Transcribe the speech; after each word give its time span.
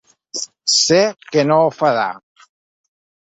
Sé 0.75 1.01
que 1.35 1.43
no 1.51 1.59
ho 1.67 1.69
farà. 1.81 2.07